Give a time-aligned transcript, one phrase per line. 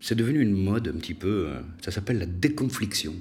[0.00, 1.46] c'est devenu une mode un petit peu.
[1.48, 3.14] euh, Ça s'appelle la déconfliction.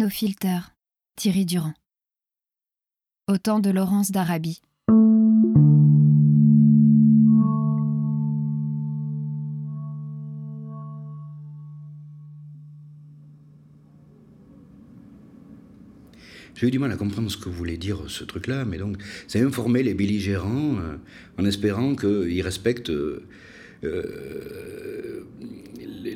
[0.00, 0.74] Nos filters,
[1.14, 1.74] Thierry Durand.
[3.28, 4.62] Au temps de Laurence d'Arabie.
[16.54, 18.96] J'ai eu du mal à comprendre ce que voulait dire ce truc-là, mais donc,
[19.28, 20.96] c'est informer les belligérants euh,
[21.36, 23.28] en espérant qu'ils respectent euh,
[23.84, 25.24] euh,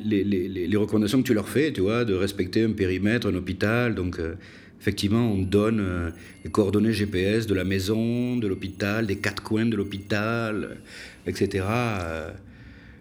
[0.05, 3.95] les, recommandations que tu leur fais, tu vois, de respecter un périmètre, un hôpital.
[3.95, 4.35] Donc, euh,
[4.79, 6.09] effectivement, on donne euh,
[6.43, 10.77] les coordonnées GPS de la maison, de l'hôpital, des quatre coins de l'hôpital,
[11.25, 11.65] etc.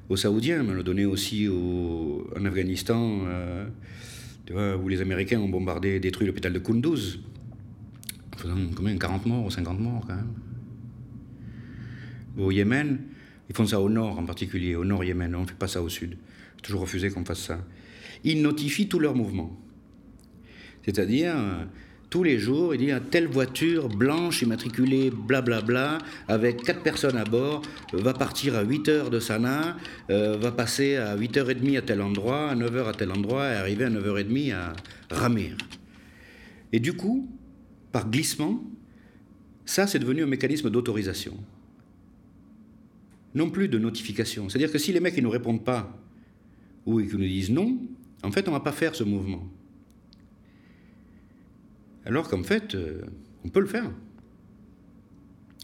[0.09, 3.21] aux Saoudiens, mais on l'a donné aussi au- en Afghanistan,
[4.47, 7.19] tu vois, où les Américains ont bombardé, détruit l'hôpital de Kunduz,
[8.37, 10.33] faisant combien 40 morts ou 50 morts quand même.
[12.37, 12.99] Au Yémen,
[13.49, 15.83] ils font ça au nord en particulier, au nord Yémen, on ne fait pas ça
[15.83, 16.17] au sud.
[16.57, 17.59] J'ai toujours refusé qu'on fasse ça.
[18.25, 19.59] Ils notifient tous leurs mouvements.
[20.85, 21.65] C'est-à-dire, euh,
[22.11, 27.25] tous les jours, il dit ah, telle voiture blanche immatriculée blablabla, avec quatre personnes à
[27.25, 29.77] bord, va partir à 8 heures de Sanaa,
[30.11, 33.85] euh, va passer à 8h30 à tel endroit, à 9h à tel endroit, et arriver
[33.85, 34.73] à 9h30 à
[35.11, 35.57] Ramir.
[36.73, 37.29] Et du coup,
[37.93, 38.63] par glissement,
[39.65, 41.35] ça, c'est devenu un mécanisme d'autorisation.
[43.35, 44.49] Non plus de notification.
[44.49, 46.01] C'est-à-dire que si les mecs ne nous répondent pas,
[46.87, 47.79] ou qu'ils nous disent non,
[48.23, 49.49] en fait, on va pas faire ce mouvement.
[52.05, 53.03] Alors qu'en fait, euh,
[53.45, 53.91] on peut le faire.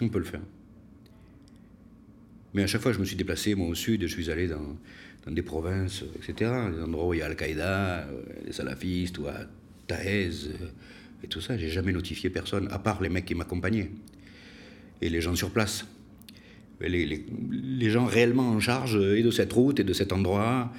[0.00, 0.42] On peut le faire.
[2.54, 4.76] Mais à chaque fois je me suis déplacé, moi, au sud, je suis allé dans,
[5.26, 9.26] des provinces, euh, etc., des endroits où il y a Al-Qaïda, euh, les salafistes, ou
[9.26, 9.46] à
[9.86, 10.66] Taïz, euh,
[11.22, 11.56] et tout ça.
[11.56, 13.90] J'ai jamais notifié personne, à part les mecs qui m'accompagnaient.
[15.00, 15.86] Et les gens sur place.
[16.80, 20.72] Les, gens réellement en charge euh, et de cette route et de cet endroit,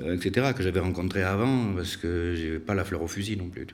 [0.00, 3.48] euh, etc., que j'avais rencontré avant, parce que j'ai pas la fleur au fusil non
[3.48, 3.66] plus.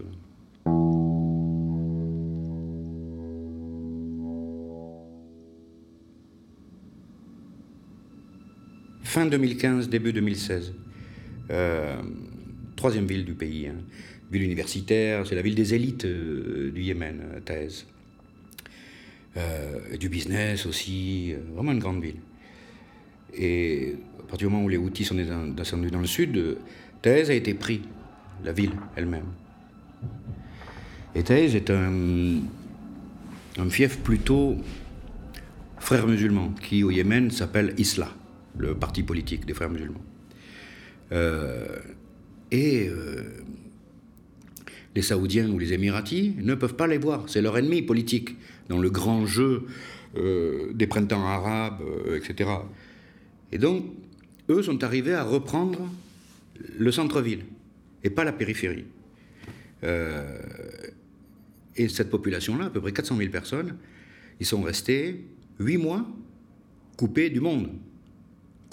[9.03, 10.73] Fin 2015, début 2016.
[11.50, 11.97] Euh,
[12.77, 13.69] troisième ville du pays.
[13.69, 13.77] hein.
[14.33, 17.87] Ville universitaire, c'est la ville des élites du Yémen, Taïz.
[19.37, 22.21] Euh, du business aussi, euh, vraiment une grande ville.
[23.37, 26.59] Et à partir du moment où les Houthis sont descend- descendus dans le sud, euh,
[27.03, 27.83] Taïz a été pris,
[28.44, 29.27] la ville elle-même.
[31.17, 32.43] Et Taïz est un,
[33.59, 34.56] un fief plutôt
[35.78, 38.15] frères musulmans, qui au Yémen s'appelle Islah,
[38.56, 40.03] le parti politique des frères musulmans.
[41.11, 41.78] Euh,
[42.53, 42.89] et
[44.94, 48.37] les Saoudiens ou les Émiratis ne peuvent pas les voir, c'est leur ennemi politique
[48.69, 49.65] dans le grand jeu
[50.16, 52.50] euh, des printemps arabes, euh, etc.
[53.50, 53.84] Et donc,
[54.49, 55.91] eux sont arrivés à reprendre
[56.78, 57.44] le centre-ville
[58.05, 58.84] et pas la périphérie.
[59.82, 60.38] Euh,
[61.76, 63.76] et cette population-là, à peu près 400 000 personnes,
[64.38, 65.25] ils sont restés
[65.59, 66.06] huit mois
[66.97, 67.71] coupés du monde.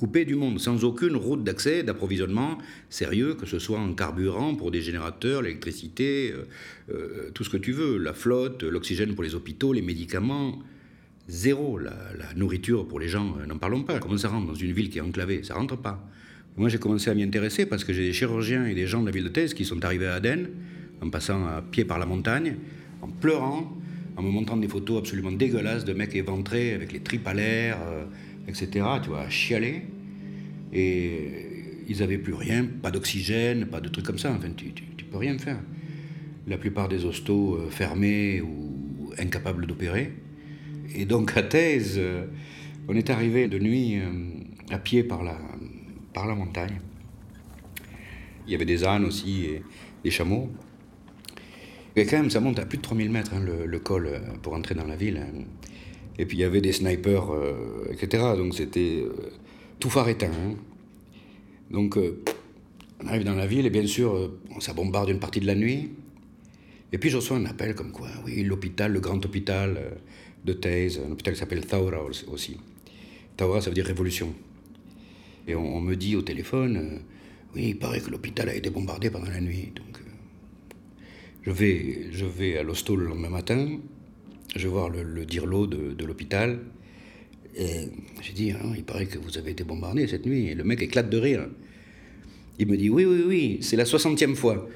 [0.01, 2.57] Coupés du monde, sans aucune route d'accès, d'approvisionnement
[2.89, 6.45] sérieux, que ce soit en carburant pour des générateurs, l'électricité, euh,
[6.91, 10.57] euh, tout ce que tu veux, la flotte, l'oxygène pour les hôpitaux, les médicaments.
[11.29, 11.78] Zéro.
[11.78, 11.94] La,
[12.35, 14.00] nourriture pour les gens, euh, n'en parlons pas.
[14.00, 15.44] Comment ça rentre dans une ville qui est enclavée?
[15.44, 16.03] Ça rentre pas.
[16.57, 19.06] Moi, j'ai commencé à m'y intéresser parce que j'ai des chirurgiens et des gens de
[19.06, 20.50] la ville de Thèse qui sont arrivés à Aden,
[21.01, 22.56] en passant à pied par la montagne,
[23.03, 23.78] en pleurant,
[24.18, 27.77] en me montrant des photos absolument dégueulasses de mecs éventrés avec les tripes à l'air,
[28.47, 28.85] etc.
[29.01, 29.83] Tu vois, à chialer.
[30.73, 31.51] Et
[31.88, 34.31] ils avaient plus rien, pas d'oxygène, pas de trucs comme ça.
[34.31, 35.59] Enfin, tu, tu, tu peux rien faire.
[36.47, 40.13] La plupart des hostos euh, fermés ou incapables d'opérer.
[40.95, 42.25] Et donc à Thèse, euh,
[42.88, 44.09] on est arrivé de nuit euh,
[44.69, 45.38] à pied par la,
[46.13, 46.79] par la montagne.
[48.47, 49.63] Il y avait des ânes aussi et
[50.03, 50.49] des chameaux.
[51.95, 54.09] Et quand même, ça monte à plus de 3000 mètres, hein, le, col,
[54.41, 55.17] pour entrer dans la ville.
[55.17, 55.43] hein.
[56.21, 58.23] Et puis il y avait des snipers, euh, etc.
[58.38, 59.12] Donc c'était euh,
[59.79, 60.29] tout phare éteint.
[61.71, 62.21] Donc euh,
[63.03, 65.89] on arrive dans la ville et bien sûr, ça bombarde une partie de la nuit.
[66.94, 69.97] Et puis je reçois un appel comme quoi, oui, l'hôpital, le grand hôpital
[70.45, 72.57] de Thèse, un hôpital qui s'appelle Thaura aussi.
[73.35, 74.31] Thaura, ça veut dire révolution.
[75.47, 77.00] Et on, me dit au téléphone,
[77.56, 79.71] oui, il paraît que l'hôpital a été bombardé pendant la nuit.
[79.75, 79.97] Donc,
[81.41, 83.79] je, vais, je vais à l'hosto le lendemain matin,
[84.56, 86.59] je vais voir le, le dirlo de, l'hôpital.
[87.56, 87.89] Et
[88.21, 90.48] j'ai dit, hein, il paraît que vous avez été bombardé cette nuit.
[90.48, 91.48] Et le mec éclate de rire.
[92.59, 94.68] Il me dit, oui, oui, oui, c'est la soixantième fois.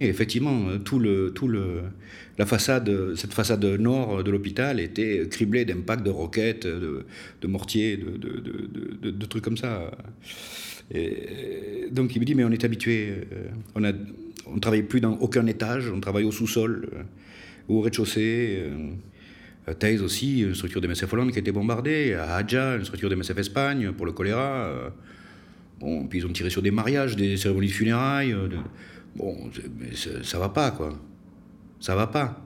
[0.00, 1.82] Et effectivement, euh, tout le, tout le,
[2.38, 7.04] la façade, cette façade nord de l'hôpital était criblée d'impacts de roquettes, de,
[7.40, 9.90] de mortiers, de, de, de, trucs comme ça.
[10.92, 13.92] Et donc il me dit, mais on est habitué, euh, on ne
[14.46, 17.02] on travaille plus dans aucun étage, on travaille au sous-sol euh, ou
[17.78, 18.64] au rez-de-chaussée.
[19.78, 22.14] Thèse aussi, une structure de MSF Hollande qui a été bombardée.
[22.14, 24.70] À Hadja, une structure de MSF Espagne pour le choléra.
[25.78, 28.36] Bon, puis ils ont tiré sur des mariages, des cérémonies de funérailles.
[29.14, 29.50] Bon,
[30.22, 30.98] ça va pas, quoi.
[31.78, 32.42] Ça va pas.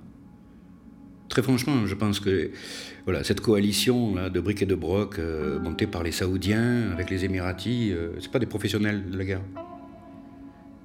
[1.29, 2.51] Très franchement, je pense que
[3.05, 7.11] voilà, cette coalition là, de briques et de broc euh, montée par les Saoudiens avec
[7.11, 9.43] les Émiratis, euh, c'est pas des professionnels de la guerre.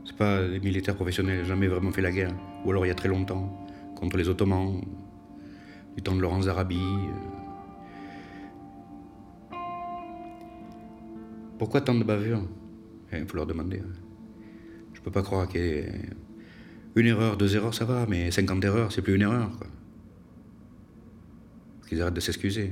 [0.06, 2.34] C'est pas des militaires professionnels, jamais vraiment fait la guerre.
[2.66, 3.66] Ou alors il y a très longtemps,
[4.02, 4.82] contre les Ottomans,
[5.96, 6.76] du temps de Laurence d'Arabie.
[6.76, 9.56] Euh.
[11.60, 12.42] Pourquoi tant de bavures?
[13.12, 13.78] Il eh, faut leur demander.
[13.78, 13.92] Hein.
[14.94, 15.92] Je peux pas croire qu'il y ait
[16.96, 19.52] une erreur, deux erreurs, ça va, mais 50 erreurs, c'est plus une erreur.
[19.58, 19.68] Quoi.
[21.88, 22.72] Qu'ils arrêtent de s'excuser.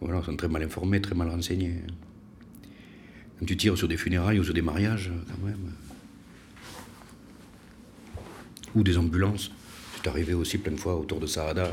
[0.00, 1.82] Voilà, ils sont très mal informés, très mal renseignés.
[3.38, 5.72] Quand tu tires sur des funérailles ou sur des mariages, quand même.
[8.74, 9.50] Ou des ambulances.
[9.96, 11.70] C'est arrivé aussi plein de fois autour de Saada.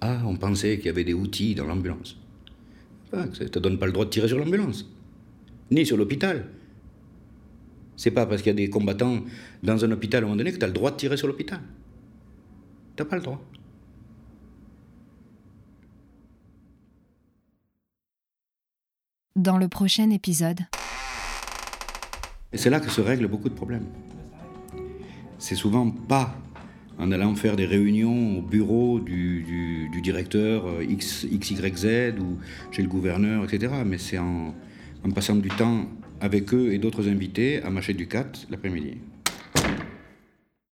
[0.00, 2.16] Ah, on pensait qu'il y avait des outils dans l'ambulance.
[3.10, 4.86] Ça ne te donne pas le droit de tirer sur l'ambulance,
[5.70, 6.48] ni sur l'hôpital.
[7.96, 9.22] C'est pas parce qu'il y a des combattants
[9.62, 11.26] dans un hôpital à un moment donné que tu as le droit de tirer sur
[11.26, 11.60] l'hôpital.
[12.96, 13.42] Tu n'as pas le droit.
[19.34, 20.60] Dans le prochain épisode.
[22.52, 23.86] Et c'est là que se règlent beaucoup de problèmes.
[25.38, 26.34] C'est souvent pas
[26.98, 32.38] en allant faire des réunions au bureau du, directeur euh, X, XYZ ou
[32.70, 33.72] chez le gouverneur, etc.
[33.84, 34.54] Mais c'est en,
[35.04, 35.86] en passant du temps
[36.20, 38.98] avec eux et d'autres invités à Machet Ducat l'après-midi.